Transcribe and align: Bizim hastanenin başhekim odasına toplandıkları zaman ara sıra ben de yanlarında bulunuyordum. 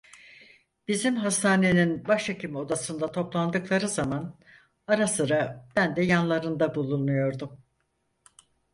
Bizim 0.87 1.15
hastanenin 1.15 2.07
başhekim 2.07 2.55
odasına 2.55 3.11
toplandıkları 3.11 3.87
zaman 3.87 4.39
ara 4.87 5.07
sıra 5.07 5.69
ben 5.75 5.95
de 5.95 6.01
yanlarında 6.03 6.75
bulunuyordum. 6.75 7.61